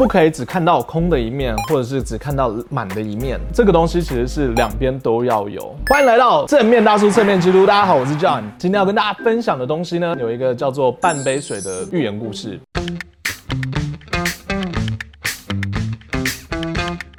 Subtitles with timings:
[0.00, 3.38] 不可以只看到空的一面，或者是只看到满的一面。
[3.52, 5.76] 这个东西其实是两边都要有。
[5.90, 8.44] 欢迎来到正面大叔侧面基督，大家好，我是 John。
[8.56, 12.58] 今天要跟大家分享的东西呢，有一个叫做半杯水的寓言故事。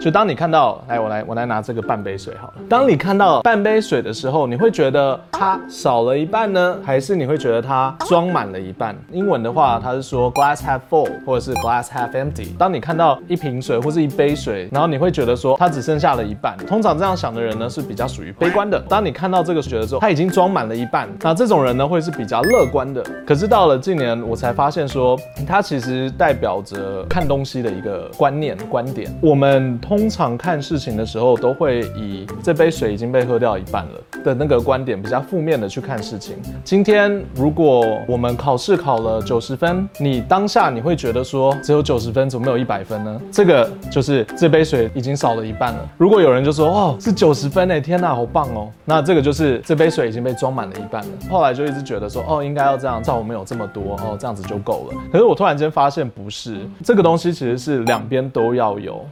[0.00, 2.54] 就当你看到，来，我来，我来拿这个半杯水好了。
[2.70, 8.96] 当你看到半杯水的时候，你会觉得它少了一半呢，还是你会觉得它装满了一半？
[9.12, 12.56] 英文的话，它是说 glass half full，或者是 glass half empty。
[12.56, 16.56] 当你看到一瓶水或是一杯水，然后你会觉得说它只剩下了一半。
[16.66, 18.80] 通常这样想的人呢，是比较属于悲观的。
[18.88, 23.04] 当你看到这个水的时候，它已经装满了一半，那这种人呢，会是比较乐观的。
[23.26, 25.14] 可是到了近年，我才发现说，
[25.46, 29.14] 它其实代表着看东西的一个观念、观点。
[29.20, 29.78] 我们。
[29.90, 36.36] 通常看事情的时候，都会以这杯水已经被喝掉一半了的那个观点，比较负面的去看事情。
[36.62, 43.20] 今天如果我们考试考了九十分，你当下你会觉得说只有九十分，怎么没有一百分呢？
[43.32, 45.90] 这个就是这杯水已经少了一半了。
[45.98, 51.08] 如果有人就说哦，是九十分哎，天哪，好棒哦，那这个就是这杯水已经被装满了一半了。
[51.28, 54.96] 后来就一直觉得说哦，应该要这样，照我们有这么多哦，这样子就够了。
[55.10, 59.04] 可是我突然间发现不是，这个东西其实是两边都要有。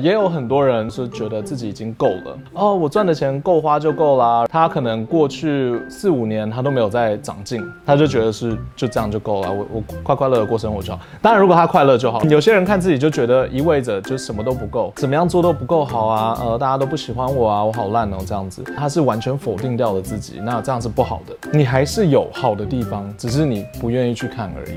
[0.00, 4.46] 也有很多人是觉得自己已经够了哦，我赚的钱够花就够啦。
[4.46, 11.00] 他可能过去四五年他都没有再长进，他就觉得是就这样就够了，我我快快乐乐过生活就好。
[11.20, 12.22] 当然，如果他快乐就好。
[12.22, 21.36] 有些人看自己就觉得意味着就什么都不够，怎么样做都不够好啊，呃，大家都不喜欢我啊，我好烂哦，这样子，他是完全否定掉了自己，那这样是不好的。
[21.52, 24.76] 你还是有好的地方，只是你不愿意去看而已。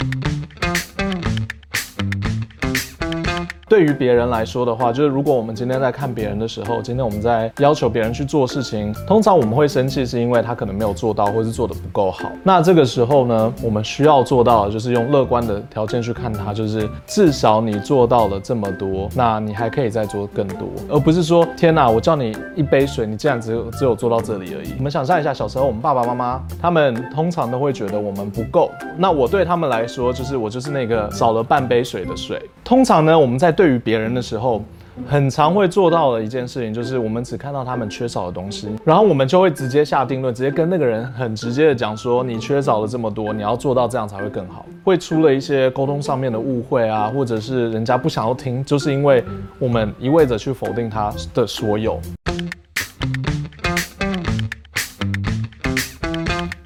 [0.00, 0.59] Thank you.
[3.70, 12.32] 对于别人来说的话，就是如果我们今天在看别人的时候，今天我们在要求别人去做事情，通常我们会生气，是因为他可能没有做到，或是做的不够好。
[12.42, 24.74] 那这个时候呢，我们需要做到的就是用乐观的条件去看他，就是至少你做到了这么多，那你还可以再做更多，而不是说天哪，我叫你一杯水，你竟然只有只有做到这里而已。
[24.78, 32.42] 我们想象一下，小时候我们爸爸妈妈他们通常都会觉得我们不够，那我对他们来说，就是我就是那个少了半杯水的水。
[32.64, 34.64] 通常呢，我们在对于别人的时候，
[35.06, 44.64] 很常会做到的一件事情，就是我们只看到他们缺少的东西，然后我们就会直接下定论，直接跟那个人很直接的讲说，你缺少了这么多，你要做到这样才会更好。
[44.82, 49.22] 会出了一些沟通上面的误会啊，或者是人家不想要听，就是因为
[49.58, 52.00] 我们一味的去否定他的所有。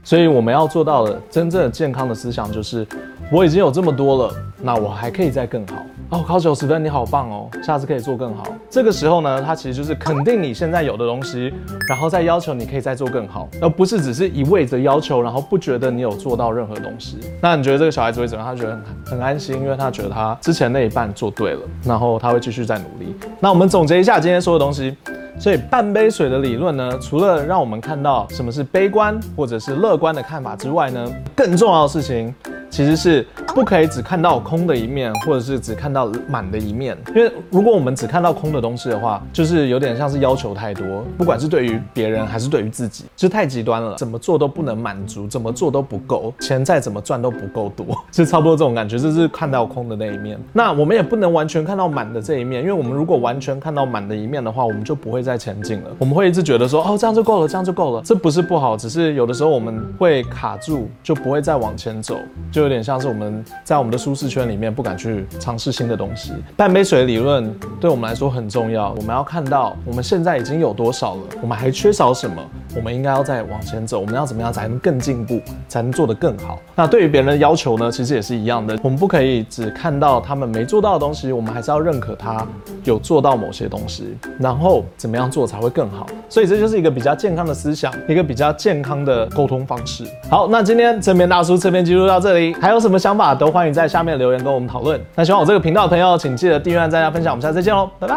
[0.04, 2.86] 所以我们要做到的真正的健康的思想，就是
[3.34, 5.74] 我已经有这么多了，那我还可以再更好。
[6.10, 7.50] 哦，考九十分，你好棒哦！
[7.64, 8.44] 下次可以做更好。
[8.70, 11.52] 这个时候呢，他其实就是肯定你现在有的东西，
[11.88, 17.18] 然后再要求你可以再做更好，而不是只是一味的要求，然后不觉得你有做到任何东西。
[17.40, 18.54] 那你觉得这个小孩子会怎么样？
[18.54, 23.16] 他觉得很很安心，因为他觉得他之前那一半做对了，然后他会继续再努力。
[23.40, 24.96] 那我们总结一下今天说的东西。
[25.36, 32.32] 所以半杯水的理论呢，除了让我们看到什么是悲观或者是乐观的看法之外呢，更重要的事情。
[32.74, 33.24] 其实是
[33.54, 36.96] 不可以只看到空的一面，或者是只看到满的一面。
[37.14, 43.94] 因为如果我们只看到空的东西的话，就是有点像是要求太多，不管是对于别人还是对于自己，就太极端了。
[43.94, 48.98] 怎么做都不能满足，怎么做都不够，钱再怎么赚都不够多， 就差不多这种感觉。
[48.98, 50.36] 这是看到空的那一面。
[50.52, 55.90] 那我们也不能完全看到满的这一面，因为我们如果完全看到满的一面的话，我们就不会再前进了。
[56.00, 58.02] 我们会一直觉得说，哦，这样就够了，这样就够了。
[58.04, 62.16] 这不是不好，只是有的时候我们会卡住，就不会再往前走，
[62.50, 62.64] 就。
[62.64, 66.32] 有点像是我们在我们的舒适圈里面不敢去尝试新的东西。
[66.56, 72.42] 半杯水理论对我们来说很重要，我们要看到我们现在已经有多少了，我们还缺少什么，
[72.76, 74.00] 我们应该要再往前走。
[74.00, 76.58] 我们要怎么样才能更进步，才能做得更好？
[76.74, 78.78] 那对于别人的要求呢，其实也是一样的。
[78.82, 82.46] 我们不可以只看到他们没做到的东西，我们还是要认可他
[82.84, 86.06] 有做到某些东西，然后怎么样做才会更好。
[86.28, 90.04] 所以这就是一个比较健康的思想，一个比较健康的沟通方式。
[90.28, 92.54] 好，那今天正面大叔这边记录到这里。
[92.60, 95.00] 还有什么想法都欢迎在下面留言跟我们讨论。
[95.14, 97.32] 那喜欢我这个频道的朋友，请记得订阅、赞、加分享。
[97.32, 98.16] 我们下次再见喽，拜拜。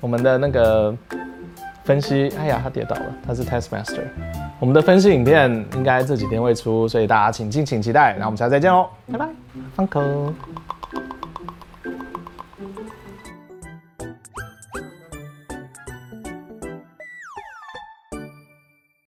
[0.00, 0.94] 我们的那个
[1.84, 4.02] 分析，哎呀，他跌倒了，他是 Test Master。
[4.58, 8.16] 我们的分析影片应该这几天会出，所以大家请敬请期待。
[8.18, 9.28] 那我们下次再见喽，拜拜
[9.76, 10.32] ，Uncle。